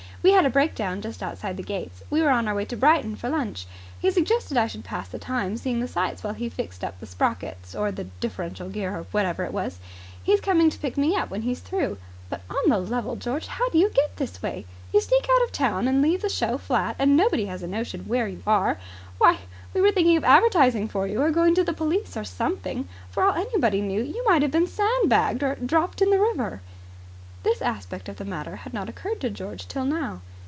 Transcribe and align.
We 0.23 0.33
had 0.33 0.45
a 0.45 0.51
breakdown 0.51 1.01
just 1.01 1.23
outside 1.23 1.57
the 1.57 1.63
gates. 1.63 2.03
We 2.11 2.21
were 2.21 2.29
on 2.29 2.47
our 2.47 2.53
way 2.53 2.65
to 2.65 2.77
Brighton 2.77 3.15
for 3.15 3.27
lunch. 3.27 3.65
He 3.99 4.11
suggested 4.11 4.55
I 4.55 4.67
should 4.67 4.83
pass 4.83 5.07
the 5.07 5.17
time 5.17 5.57
seeing 5.57 5.79
the 5.79 5.87
sights 5.87 6.21
while 6.23 6.35
he 6.35 6.47
fixed 6.47 6.83
up 6.83 6.99
the 6.99 7.07
sprockets 7.07 7.73
or 7.73 7.91
the 7.91 8.03
differential 8.19 8.69
gear 8.69 8.95
or 8.99 9.07
whatever 9.09 9.45
it 9.45 9.51
was. 9.51 9.79
He's 10.21 10.39
coming 10.39 10.69
to 10.69 10.77
pick 10.77 10.95
me 10.95 11.15
up 11.15 11.31
when 11.31 11.41
he's 11.41 11.59
through. 11.59 11.97
But, 12.29 12.41
on 12.51 12.69
the 12.69 12.77
level, 12.77 13.15
George, 13.15 13.47
how 13.47 13.67
do 13.71 13.79
you 13.79 13.89
get 13.89 14.17
this 14.17 14.43
way? 14.43 14.67
You 14.93 15.01
sneak 15.01 15.25
out 15.27 15.43
of 15.43 15.51
town 15.51 15.87
and 15.87 16.03
leave 16.03 16.21
the 16.21 16.29
show 16.29 16.59
flat, 16.59 16.97
and 16.99 17.17
nobody 17.17 17.47
has 17.47 17.63
a 17.63 17.67
notion 17.67 18.01
where 18.07 18.27
you 18.27 18.43
are. 18.45 18.77
Why, 19.17 19.39
we 19.73 19.81
were 19.81 19.91
thinking 19.91 20.17
of 20.17 20.23
advertising 20.23 20.87
for 20.87 21.07
you, 21.07 21.19
or 21.19 21.31
going 21.31 21.55
to 21.55 21.63
the 21.63 21.73
police 21.73 22.15
or 22.15 22.25
something. 22.25 22.87
For 23.09 23.23
all 23.23 23.33
anybody 23.33 23.81
knew, 23.81 24.03
you 24.03 24.23
might 24.27 24.43
have 24.43 24.51
been 24.51 24.67
sandbagged 24.67 25.41
or 25.41 25.55
dropped 25.55 25.99
in 25.99 26.11
the 26.11 26.19
river." 26.19 26.61
This 27.43 27.59
aspect 27.59 28.07
of 28.07 28.17
the 28.17 28.25
matter 28.25 28.55
had 28.57 28.71
not 28.73 28.87
occurred 28.87 29.19
to 29.21 29.31
George 29.31 29.67
till 29.67 29.83
now. 29.85 30.21